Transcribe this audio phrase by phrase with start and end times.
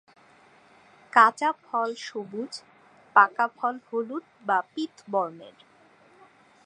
[1.13, 2.51] কাঁচা ফল সবুজ,
[3.15, 5.57] পাকা ফল হলুদ বা পীত বর্ণের।